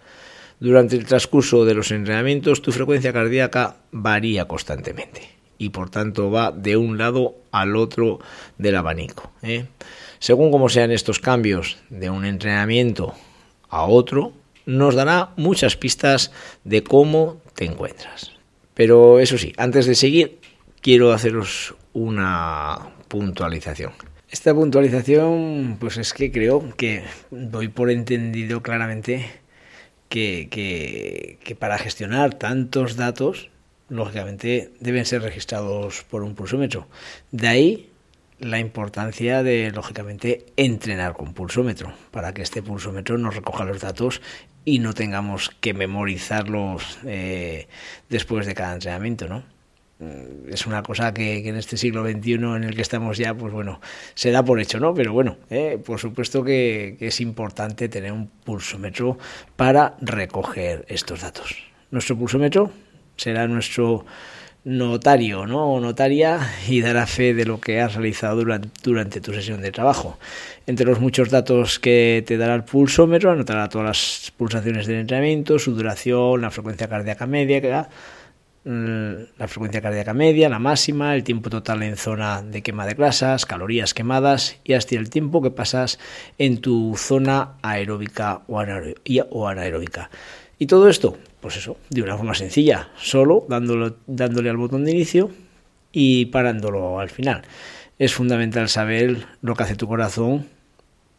Durante 0.61 0.95
el 0.95 1.07
transcurso 1.07 1.64
de 1.64 1.73
los 1.73 1.90
entrenamientos 1.90 2.61
tu 2.61 2.71
frecuencia 2.71 3.14
cardíaca 3.14 3.76
varía 3.93 4.47
constantemente 4.47 5.31
y 5.57 5.71
por 5.71 5.88
tanto 5.88 6.31
va 6.31 6.52
de 6.52 6.76
un 6.76 6.99
lado 6.99 7.35
al 7.50 7.76
otro 7.76 8.19
del 8.59 8.76
abanico. 8.76 9.33
¿eh? 9.40 9.64
Según 10.19 10.50
como 10.50 10.69
sean 10.69 10.90
estos 10.90 11.19
cambios 11.19 11.79
de 11.88 12.11
un 12.11 12.26
entrenamiento 12.26 13.14
a 13.71 13.85
otro, 13.87 14.35
nos 14.67 14.95
dará 14.95 15.31
muchas 15.37 15.79
pistas 15.79 16.31
de 16.64 16.83
cómo 16.83 17.40
te 17.55 17.64
encuentras. 17.64 18.33
Pero 18.75 19.19
eso 19.19 19.38
sí, 19.38 19.55
antes 19.57 19.87
de 19.87 19.95
seguir, 19.95 20.40
quiero 20.83 21.14
haceros 21.14 21.75
una 21.93 22.91
puntualización. 23.09 23.93
Esta 24.31 24.55
puntualización, 24.55 25.77
pues 25.81 25.97
es 25.97 26.15
que 26.15 26.31
creo 26.31 26.75
que 26.77 27.03
doy 27.31 27.69
por 27.69 27.91
entendido 27.91 28.63
claramente 28.63 29.29
que, 30.09 30.49
que 31.43 31.55
para 31.57 31.79
gestionar 31.79 32.35
tantos 32.35 32.97
datos 32.97 33.51
lógicamente 33.89 34.73
deben 34.81 35.05
ser 35.05 35.23
registrados 35.23 36.05
por 36.05 36.23
un 36.23 36.35
pulsómetro. 36.35 36.87
De 37.33 37.49
ahí 37.49 37.91
la 38.41 38.59
importancia 38.59 39.43
de, 39.43 39.71
lógicamente, 39.71 40.47
entrenar 40.57 41.13
con 41.13 41.35
pulsómetro, 41.35 41.93
para 42.11 42.33
que 42.33 42.43
este 42.43 42.63
pulsómetro 42.63 43.19
nos 43.19 43.37
recoja 43.37 43.65
los 43.65 43.81
datos 43.81 44.23
y 44.65 44.79
no 44.79 44.95
tengamos 44.95 45.51
que 45.61 45.75
memorizarlos 45.75 46.99
eh, 47.05 47.69
después 48.09 48.47
de 48.47 48.55
cada 48.55 48.73
entrenamiento, 48.73 49.29
¿no? 49.29 49.45
Mm, 50.00 50.50
es 50.50 50.66
una 50.66 50.83
cosa 50.83 51.12
que, 51.12 51.47
en 51.47 51.57
este 51.57 51.76
siglo 51.76 52.02
XXI 52.02 52.33
en 52.33 52.64
el 52.64 52.75
que 52.75 52.83
estamos 52.83 53.19
ya, 53.19 53.35
pues 53.35 53.52
bueno, 53.52 53.80
se 54.14 54.30
da 54.30 54.42
por 54.42 54.59
hecho, 54.59 54.80
¿no? 54.80 54.95
Pero 54.95 55.12
bueno, 55.12 55.37
eh, 55.50 55.78
por 55.85 56.00
supuesto 56.00 56.42
que 56.42 56.97
es 56.99 57.21
importante 57.21 57.88
tener 57.88 58.11
un 58.11 58.26
pulsómetro 58.26 59.19
para 59.57 59.97
recoger 60.00 60.87
estos 60.88 61.21
datos. 61.21 61.57
Nuestro 61.90 62.16
pulsómetro 62.16 62.73
será 63.16 63.47
nuestro 63.47 64.07
notario 64.64 65.47
¿no? 65.47 65.73
o 65.73 65.80
notaria 65.80 66.38
y 66.69 66.83
dará 66.83 67.07
fe 67.07 67.33
de 67.33 67.47
lo 67.47 67.61
que 67.61 67.80
has 67.80 67.95
realizado 67.95 68.37
durante, 68.37 68.69
durante, 68.83 69.21
tu 69.21 69.33
sesión 69.33 69.62
de 69.62 69.73
trabajo. 69.73 70.19
Entre 70.66 70.87
los 70.87 71.00
muchos 71.00 71.30
datos 71.30 71.78
que 71.78 72.23
te 72.26 72.37
dará 72.37 72.54
el 72.54 72.64
pulsómetro, 72.64 73.33
anotará 73.33 73.69
todas 73.69 73.87
las 73.87 74.33
pulsaciones 74.37 74.87
del 74.87 75.00
entrenamiento, 75.00 75.59
su 75.59 75.75
duración, 75.75 76.42
la 76.42 76.50
frecuencia 76.50 76.88
cardíaca 76.88 77.26
media, 77.26 77.61
mm, 77.61 77.88
la 78.64 79.49
frecuencia 79.49 79.81
cardíaca 79.81 80.12
media, 80.12 80.49
la 80.49 80.59
máxima, 80.59 81.14
el 81.14 81.25
tiempo 81.25 81.49
total 81.49 81.83
en 81.83 81.97
zona 81.97 82.43
de 82.43 82.62
quema 82.62 82.87
de 82.87 82.95
grasas, 82.95 83.47
calorías 83.47 83.95
quemadas 83.95 84.59
y 84.64 84.75
hasta 84.75 84.97
el 84.97 85.09
tiempo 85.09 85.40
que 85.40 85.50
pasas 85.50 85.99
en 86.38 86.61
tu 86.61 86.95
zona 86.97 87.55
aeróbica 87.62 88.43
o 88.47 88.59
anaeróbica. 89.49 90.11
Y 90.59 90.67
todo 90.67 90.90
esto 90.90 91.17
pues 91.40 91.57
eso, 91.57 91.79
de 91.88 92.02
una 92.02 92.17
forma 92.17 92.35
sencilla, 92.35 92.90
solo 92.97 93.47
dándole, 93.49 93.95
dándole 94.07 94.50
al 94.50 94.57
botón 94.57 94.85
de 94.85 94.93
inicio 94.93 95.31
y 95.93 96.26
parándolo 96.26 97.00
al 97.00 97.11
final. 97.11 97.43
Es 97.99 98.14
fundamental 98.14 98.69
saber 98.69 99.26
lo 99.43 99.55
que 99.57 99.62
hace 99.62 99.75
tu 99.75 99.88
corazón 99.88 100.47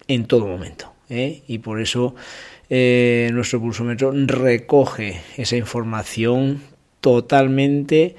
en 0.07 0.25
todo 0.25 0.47
momento. 0.47 0.93
¿eh? 1.09 1.43
Y 1.47 1.59
por 1.59 1.81
eso 1.81 2.15
eh, 2.69 3.29
nuestro 3.33 3.59
pulsómetro 3.59 4.11
recoge 4.13 5.21
esa 5.37 5.57
información 5.57 6.61
totalmente 7.01 8.15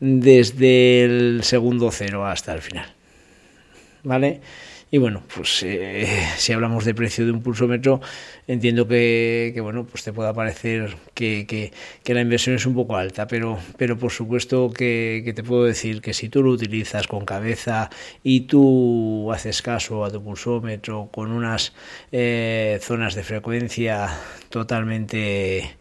desde 0.00 1.04
el 1.04 1.40
segundo 1.44 1.90
cero 1.90 2.26
hasta 2.26 2.52
el 2.52 2.60
final. 2.60 2.92
¿Vale? 4.02 4.40
Y 4.88 4.98
bueno, 4.98 5.22
pues 5.34 5.64
eh, 5.64 6.06
si 6.36 6.52
hablamos 6.52 6.84
de 6.84 6.94
precio 6.94 7.26
de 7.26 7.32
un 7.32 7.42
pulsómetro, 7.42 8.00
entiendo 8.46 8.86
que, 8.86 9.52
bueno, 9.60 9.84
pues 9.84 10.04
te 10.04 10.12
pueda 10.12 10.32
parecer 10.32 10.96
que, 11.12 11.72
la 12.06 12.20
inversión 12.20 12.54
es 12.54 12.66
un 12.66 12.74
poco 12.74 12.96
alta, 12.96 13.26
pero, 13.26 13.58
pero 13.76 13.98
por 13.98 14.12
supuesto 14.12 14.70
que, 14.70 15.32
te 15.34 15.42
puedo 15.42 15.64
decir 15.64 16.00
que 16.00 16.14
si 16.14 16.28
tú 16.28 16.42
lo 16.42 16.52
utilizas 16.52 17.08
con 17.08 17.24
cabeza 17.24 17.90
y 18.22 18.42
tú 18.42 19.32
haces 19.32 19.60
caso 19.60 20.04
a 20.04 20.10
tu 20.10 20.22
pulsómetro 20.22 21.08
con 21.12 21.32
unas 21.32 21.72
eh, 22.12 22.78
zonas 22.80 23.16
de 23.16 23.24
frecuencia 23.24 24.08
totalmente 24.50 25.76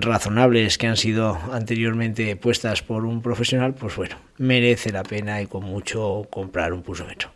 razonables 0.00 0.78
que 0.78 0.86
han 0.86 0.96
sido 0.96 1.36
anteriormente 1.52 2.36
puestas 2.36 2.82
por 2.82 3.04
un 3.04 3.22
profesional, 3.22 3.74
pues 3.74 3.96
bueno, 3.96 4.16
merece 4.36 4.90
la 4.90 5.02
pena 5.02 5.42
y 5.42 5.46
con 5.46 5.64
mucho 5.64 6.26
comprar 6.30 6.72
un 6.72 6.82
pulsómetro. 6.82 7.30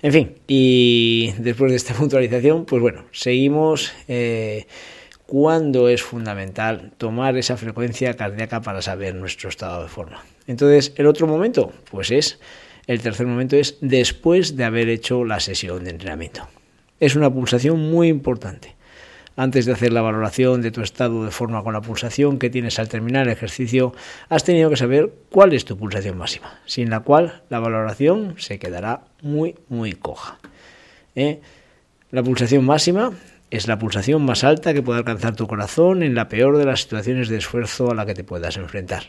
En 0.00 0.12
fin, 0.12 0.34
y 0.46 1.32
después 1.38 1.70
de 1.70 1.76
esta 1.76 1.94
puntualización, 1.98 2.66
pues 2.66 2.82
bueno, 2.82 3.04
seguimos 3.12 3.92
eh, 4.08 4.66
cuando 5.26 5.88
es 5.88 6.02
fundamental 6.02 6.92
tomar 6.98 7.36
esa 7.36 7.56
frecuencia 7.56 8.14
cardíaca 8.14 8.60
para 8.60 8.82
saber 8.82 9.14
nuestro 9.14 9.48
estado 9.48 9.82
de 9.82 9.88
forma. 9.88 10.22
Entonces, 10.46 10.92
el 10.96 11.06
otro 11.06 11.26
momento, 11.26 11.72
pues 11.90 12.10
es, 12.10 12.38
el 12.86 13.00
tercer 13.00 13.26
momento 13.26 13.56
es 13.56 13.76
después 13.80 14.56
de 14.56 14.64
haber 14.64 14.88
hecho 14.88 15.24
la 15.24 15.40
sesión 15.40 15.84
de 15.84 15.90
entrenamiento. 15.90 16.46
Es 17.00 17.16
una 17.16 17.32
pulsación 17.32 17.90
muy 17.90 18.08
importante. 18.08 18.77
Antes 19.38 19.66
de 19.66 19.72
hacer 19.72 19.92
la 19.92 20.02
valoración 20.02 20.62
de 20.62 20.72
tu 20.72 20.80
estado 20.80 21.24
de 21.24 21.30
forma 21.30 21.62
con 21.62 21.72
la 21.72 21.80
pulsación 21.80 22.40
que 22.40 22.50
tienes 22.50 22.80
al 22.80 22.88
terminar 22.88 23.28
el 23.28 23.32
ejercicio, 23.32 23.94
has 24.28 24.42
tenido 24.42 24.68
que 24.68 24.76
saber 24.76 25.12
cuál 25.30 25.52
es 25.52 25.64
tu 25.64 25.78
pulsación 25.78 26.18
máxima, 26.18 26.58
sin 26.66 26.90
la 26.90 26.98
cual 26.98 27.44
la 27.48 27.60
valoración 27.60 28.34
se 28.38 28.58
quedará 28.58 29.02
muy, 29.22 29.54
muy 29.68 29.92
coja. 29.92 30.40
¿Eh? 31.14 31.38
La 32.10 32.24
pulsación 32.24 32.64
máxima 32.64 33.12
es 33.52 33.68
la 33.68 33.78
pulsación 33.78 34.24
más 34.24 34.42
alta 34.42 34.74
que 34.74 34.82
puede 34.82 34.98
alcanzar 34.98 35.36
tu 35.36 35.46
corazón 35.46 36.02
en 36.02 36.16
la 36.16 36.28
peor 36.28 36.58
de 36.58 36.64
las 36.64 36.80
situaciones 36.80 37.28
de 37.28 37.36
esfuerzo 37.36 37.92
a 37.92 37.94
la 37.94 38.06
que 38.06 38.14
te 38.14 38.24
puedas 38.24 38.56
enfrentar. 38.56 39.04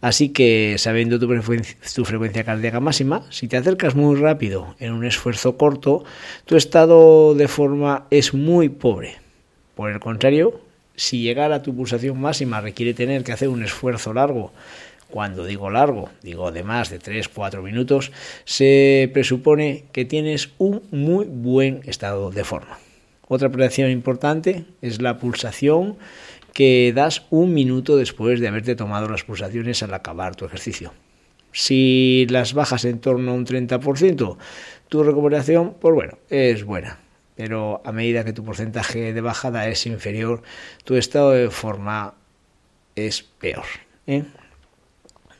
Así 0.00 0.30
que, 0.30 0.76
sabiendo 0.78 1.18
tu 1.18 1.26
frecuencia, 1.26 2.44
cardíaca 2.44 2.80
máxima, 2.80 3.26
si 3.28 3.48
te 3.48 3.58
acercas 3.58 3.94
muy 3.94 4.16
rápido 4.16 4.76
en 4.78 4.94
un 4.94 5.04
esfuerzo 5.04 5.58
corto, 5.58 6.04
tu 6.46 6.56
estado 6.56 7.34
de 7.34 7.48
forma 7.48 8.06
es 8.10 8.32
muy 8.32 8.70
pobre. 8.70 9.27
Por 9.78 9.92
el 9.92 10.00
contrario, 10.00 10.60
si 10.96 11.20
llegar 11.20 11.52
a 11.52 11.62
tu 11.62 11.72
pulsación 11.72 12.20
máxima 12.20 12.60
requiere 12.60 12.94
tener 12.94 13.22
que 13.22 13.30
hacer 13.30 13.48
un 13.48 13.62
esfuerzo 13.62 14.12
largo, 14.12 14.52
cuando 15.08 15.44
digo 15.44 15.70
largo, 15.70 16.10
digo 16.20 16.50
de 16.50 16.64
más 16.64 16.90
de 16.90 16.98
3-4 16.98 17.62
minutos, 17.62 18.10
se 18.44 19.08
presupone 19.14 19.84
que 19.92 20.04
tienes 20.04 20.50
un 20.58 20.82
muy 20.90 21.26
buen 21.26 21.82
estado 21.84 22.32
de 22.32 22.42
forma. 22.42 22.80
Otra 23.28 23.46
operación 23.46 23.92
importante 23.92 24.64
es 24.82 25.00
la 25.00 25.18
pulsación 25.18 25.96
que 26.52 26.92
das 26.92 27.26
un 27.30 27.54
minuto 27.54 27.96
después 27.96 28.40
de 28.40 28.48
haberte 28.48 28.74
tomado 28.74 29.08
las 29.08 29.22
pulsaciones 29.22 29.84
al 29.84 29.94
acabar 29.94 30.34
tu 30.34 30.44
ejercicio. 30.44 30.92
Si 31.52 32.26
las 32.30 32.52
bajas 32.52 32.84
en 32.84 32.98
torno 32.98 33.30
a 33.30 33.34
un 33.34 33.46
30%, 33.46 34.38
tu 34.88 35.02
recuperación, 35.04 35.74
pues 35.78 35.94
bueno, 35.94 36.18
es 36.30 36.64
buena. 36.64 36.98
Pero 37.38 37.80
a 37.84 37.92
medida 37.92 38.24
que 38.24 38.32
tu 38.32 38.44
porcentaje 38.44 39.12
de 39.12 39.20
bajada 39.20 39.68
es 39.68 39.86
inferior, 39.86 40.42
tu 40.82 40.96
estado 40.96 41.30
de 41.30 41.50
forma 41.50 42.14
es 42.96 43.22
peor. 43.22 43.64
¿eh? 44.08 44.24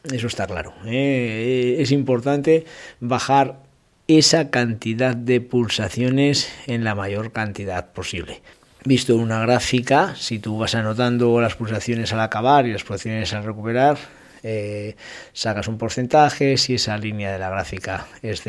Eso 0.05 0.29
está 0.29 0.47
claro. 0.47 0.73
¿eh? 0.87 1.79
Es 1.81 1.91
importante 1.91 2.67
bajar 3.01 3.65
esa 4.07 4.49
cantidad 4.51 5.17
de 5.17 5.41
pulsaciones 5.41 6.49
en 6.69 6.85
la 6.85 6.95
mayor 6.95 7.33
cantidad 7.33 7.93
posible 7.93 8.43
visto 8.85 9.17
una 9.17 9.41
gráfica, 9.41 10.15
si 10.17 10.39
tú 10.39 10.57
vas 10.57 10.75
anotando 10.75 11.41
las 11.41 11.57
pulsaciones 11.57 12.13
al 12.13 12.21
acabar 12.21 12.65
y 12.65 12.73
las 12.73 12.85
pulsaciones 12.85 13.35
al 13.35 13.45
recuperar, 13.45 13.99
eh, 14.43 14.95
sacas 15.33 15.69
un 15.69 15.79
porcentaje, 15.79 16.57
si 16.57 16.75
esa 16.75 16.97
línea 16.97 17.33
de 17.33 17.39
la 17.39 17.51
gráfica 17.51 18.07
es, 18.23 18.47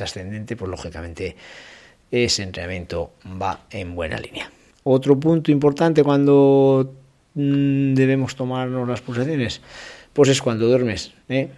ascendente, 0.00 0.54
pues 0.54 0.70
lógicamente 0.70 1.36
ese 2.10 2.42
entrenamiento 2.42 3.12
va 3.24 3.66
en 3.70 3.94
buena 3.94 4.18
línea. 4.18 4.50
Otro 4.84 5.18
punto 5.18 5.50
importante 5.50 6.04
cuando 6.04 6.94
mm, 7.34 7.94
debemos 7.94 8.36
tomarnos 8.36 8.88
las 8.88 9.00
pulsaciones, 9.00 9.60
pues 10.12 10.28
es 10.28 10.42
cuando 10.42 10.68
duermes. 10.68 11.12
¿eh? 11.28 11.48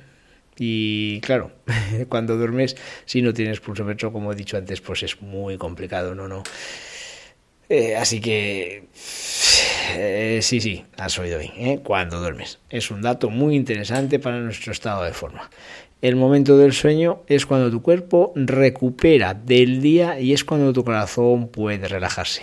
Y 0.58 1.20
claro, 1.20 1.52
cuando 2.08 2.36
duermes, 2.36 2.76
si 3.04 3.22
no 3.22 3.32
tienes 3.32 3.60
pulsómetro, 3.60 4.12
como 4.12 4.32
he 4.32 4.36
dicho 4.36 4.56
antes, 4.56 4.80
pues 4.80 5.02
es 5.02 5.20
muy 5.20 5.58
complicado, 5.58 6.14
¿no? 6.14 6.28
no 6.28 6.42
eh, 7.68 7.96
así 7.96 8.20
que 8.20 8.84
eh, 9.96 10.38
sí, 10.42 10.60
sí, 10.60 10.84
has 10.98 11.18
oído 11.18 11.38
bien, 11.38 11.78
cuando 11.78 12.20
duermes. 12.20 12.60
Es 12.70 12.90
un 12.90 13.02
dato 13.02 13.28
muy 13.28 13.56
interesante 13.56 14.18
para 14.18 14.38
nuestro 14.38 14.72
estado 14.72 15.02
de 15.02 15.12
forma. 15.12 15.50
El 16.02 16.14
momento 16.14 16.58
del 16.58 16.74
sueño 16.74 17.22
es 17.26 17.46
cuando 17.46 17.70
tu 17.70 17.80
cuerpo 17.80 18.34
recupera 18.36 19.32
del 19.32 19.80
día 19.80 20.20
y 20.20 20.34
es 20.34 20.44
cuando 20.44 20.70
tu 20.74 20.84
corazón 20.84 21.48
puede 21.48 21.88
relajarse. 21.88 22.42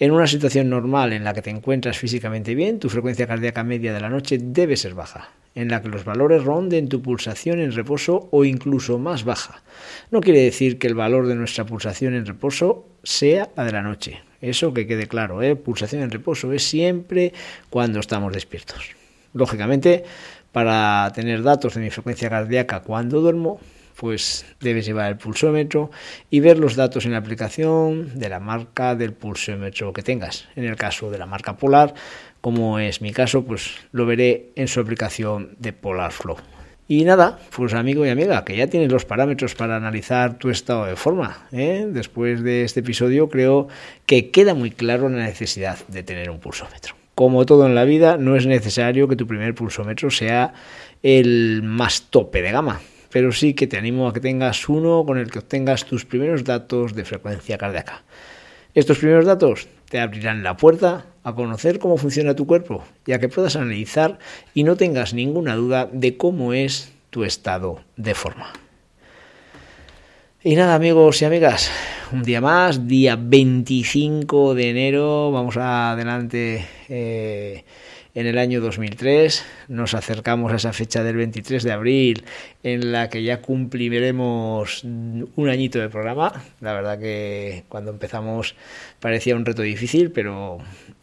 En 0.00 0.10
una 0.10 0.26
situación 0.26 0.68
normal 0.68 1.12
en 1.12 1.22
la 1.22 1.32
que 1.32 1.40
te 1.40 1.50
encuentras 1.50 1.98
físicamente 1.98 2.56
bien, 2.56 2.80
tu 2.80 2.88
frecuencia 2.88 3.28
cardíaca 3.28 3.62
media 3.62 3.94
de 3.94 4.00
la 4.00 4.08
noche 4.08 4.38
debe 4.40 4.76
ser 4.76 4.94
baja, 4.94 5.30
en 5.54 5.68
la 5.68 5.82
que 5.82 5.88
los 5.88 6.04
valores 6.04 6.42
ronden 6.42 6.88
tu 6.88 7.00
pulsación 7.00 7.60
en 7.60 7.70
reposo 7.70 8.28
o 8.32 8.44
incluso 8.44 8.98
más 8.98 9.22
baja. 9.22 9.62
No 10.10 10.20
quiere 10.20 10.40
decir 10.42 10.80
que 10.80 10.88
el 10.88 10.96
valor 10.96 11.28
de 11.28 11.36
nuestra 11.36 11.64
pulsación 11.64 12.14
en 12.14 12.26
reposo 12.26 12.88
sea 13.04 13.50
la 13.56 13.64
de 13.64 13.72
la 13.72 13.82
noche, 13.82 14.20
eso 14.40 14.74
que 14.74 14.88
quede 14.88 15.06
claro, 15.06 15.42
¿eh? 15.42 15.54
pulsación 15.54 16.02
en 16.02 16.10
reposo 16.10 16.52
es 16.52 16.64
siempre 16.64 17.32
cuando 17.68 18.00
estamos 18.00 18.32
despiertos. 18.32 18.96
Lógicamente, 19.32 20.04
para 20.52 21.10
tener 21.14 21.42
datos 21.42 21.74
de 21.74 21.80
mi 21.80 21.90
frecuencia 21.90 22.28
cardíaca 22.28 22.80
cuando 22.80 23.20
duermo, 23.20 23.60
pues 23.96 24.46
debes 24.60 24.86
llevar 24.86 25.10
el 25.10 25.18
pulsómetro 25.18 25.90
y 26.30 26.40
ver 26.40 26.58
los 26.58 26.74
datos 26.74 27.04
en 27.04 27.12
la 27.12 27.18
aplicación 27.18 28.18
de 28.18 28.30
la 28.30 28.40
marca 28.40 28.94
del 28.94 29.12
pulsómetro 29.12 29.92
que 29.92 30.02
tengas. 30.02 30.48
En 30.56 30.64
el 30.64 30.76
caso 30.76 31.10
de 31.10 31.18
la 31.18 31.26
marca 31.26 31.56
Polar, 31.56 31.92
como 32.40 32.78
es 32.78 33.02
mi 33.02 33.12
caso, 33.12 33.44
pues 33.44 33.74
lo 33.92 34.06
veré 34.06 34.52
en 34.56 34.68
su 34.68 34.80
aplicación 34.80 35.54
de 35.58 35.74
Polar 35.74 36.12
Flow. 36.12 36.36
Y 36.88 37.04
nada, 37.04 37.38
pues 37.54 37.74
amigo 37.74 38.04
y 38.04 38.08
amiga, 38.08 38.44
que 38.44 38.56
ya 38.56 38.66
tienes 38.66 38.90
los 38.90 39.04
parámetros 39.04 39.54
para 39.54 39.76
analizar 39.76 40.38
tu 40.38 40.50
estado 40.50 40.86
de 40.86 40.96
forma. 40.96 41.46
¿eh? 41.52 41.86
Después 41.88 42.42
de 42.42 42.64
este 42.64 42.80
episodio 42.80 43.28
creo 43.28 43.68
que 44.06 44.30
queda 44.30 44.54
muy 44.54 44.72
claro 44.72 45.08
la 45.08 45.22
necesidad 45.24 45.78
de 45.86 46.02
tener 46.02 46.30
un 46.30 46.40
pulsómetro. 46.40 46.99
Como 47.20 47.44
todo 47.44 47.66
en 47.66 47.74
la 47.74 47.84
vida, 47.84 48.16
no 48.16 48.34
es 48.34 48.46
necesario 48.46 49.06
que 49.06 49.14
tu 49.14 49.26
primer 49.26 49.54
pulsómetro 49.54 50.10
sea 50.10 50.54
el 51.02 51.60
más 51.62 52.04
tope 52.08 52.40
de 52.40 52.50
gama, 52.50 52.80
pero 53.10 53.30
sí 53.30 53.52
que 53.52 53.66
te 53.66 53.76
animo 53.76 54.08
a 54.08 54.14
que 54.14 54.20
tengas 54.20 54.70
uno 54.70 55.04
con 55.04 55.18
el 55.18 55.30
que 55.30 55.40
obtengas 55.40 55.84
tus 55.84 56.06
primeros 56.06 56.44
datos 56.44 56.94
de 56.94 57.04
frecuencia 57.04 57.58
cardíaca. 57.58 58.04
Estos 58.74 58.96
primeros 58.96 59.26
datos 59.26 59.68
te 59.90 60.00
abrirán 60.00 60.42
la 60.42 60.56
puerta 60.56 61.08
a 61.22 61.34
conocer 61.34 61.78
cómo 61.78 61.98
funciona 61.98 62.34
tu 62.34 62.46
cuerpo 62.46 62.84
y 63.04 63.12
a 63.12 63.18
que 63.18 63.28
puedas 63.28 63.54
analizar 63.54 64.18
y 64.54 64.64
no 64.64 64.76
tengas 64.76 65.12
ninguna 65.12 65.56
duda 65.56 65.90
de 65.92 66.16
cómo 66.16 66.54
es 66.54 66.90
tu 67.10 67.24
estado 67.24 67.80
de 67.98 68.14
forma. 68.14 68.50
Y 70.42 70.54
nada 70.54 70.74
amigos 70.74 71.20
y 71.20 71.26
amigas, 71.26 71.70
un 72.12 72.22
día 72.22 72.40
más, 72.40 72.88
día 72.88 73.18
25 73.20 74.54
de 74.54 74.70
enero, 74.70 75.30
vamos 75.32 75.58
adelante 75.58 76.79
eh, 76.90 77.64
en 78.14 78.26
el 78.26 78.38
año 78.38 78.60
2003, 78.60 79.44
nos 79.68 79.94
acercamos 79.94 80.52
a 80.52 80.56
esa 80.56 80.72
fecha 80.72 81.04
del 81.04 81.16
23 81.16 81.62
de 81.62 81.72
abril 81.72 82.24
en 82.64 82.90
la 82.90 83.08
que 83.08 83.22
ya 83.22 83.40
cumpliremos 83.40 84.82
un 84.82 85.48
añito 85.48 85.78
de 85.78 85.88
programa, 85.88 86.42
la 86.60 86.72
verdad 86.72 86.98
que 86.98 87.64
cuando 87.68 87.92
empezamos 87.92 88.56
parecía 88.98 89.36
un 89.36 89.46
reto 89.46 89.62
difícil, 89.62 90.10
pero 90.10 90.58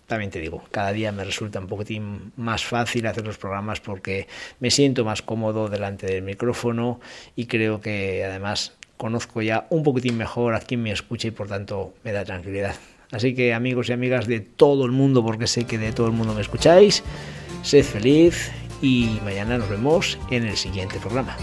también 0.08 0.32
te 0.32 0.40
digo, 0.40 0.64
cada 0.72 0.92
día 0.92 1.14
me 1.14 1.24
resulta 1.24 1.60
un 1.60 1.68
poquitín 1.68 2.34
más 2.36 2.66
fácil 2.66 3.08
hacer 3.08 3.26
los 3.26 3.38
programas 3.38 3.80
porque 3.80 4.28
me 4.60 4.70
siento 4.70 5.06
más 5.06 5.22
cómodo 5.22 5.70
delante 5.70 6.08
del 6.08 6.24
micrófono 6.24 7.00
y 7.36 7.46
creo 7.46 7.80
que 7.80 8.26
además 8.26 8.76
conozco 8.98 9.42
ya 9.42 9.68
un 9.70 9.84
poquitín 9.84 10.18
mejor 10.18 10.56
a 10.56 10.60
quien 10.60 10.84
me 10.84 10.92
escucha 10.92 11.30
y 11.30 11.32
por 11.32 11.48
tanto 11.48 11.94
me 12.04 12.12
da 12.12 12.26
tranquilidad. 12.26 12.76
Así 13.12 13.34
que 13.34 13.54
amigos 13.54 13.90
y 13.90 13.94
amigas 13.94 14.28
de 14.28 14.40
todo 14.42 14.86
el 14.86 14.92
mundo, 14.92 15.24
porque 15.24 15.48
sé 15.48 15.66
que 15.66 15.78
de 15.78 15.94
todo 15.94 16.08
el 16.08 16.14
mundo 16.14 16.34
me 16.34 16.42
escucháis, 16.42 17.04
sed 17.64 17.84
feliz 17.84 18.52
y 18.82 19.20
mañana 19.24 19.58
nos 19.58 19.70
vemos 19.70 20.18
en 20.30 20.46
el 20.46 20.58
siguiente 20.58 21.00
programa. 21.00 21.36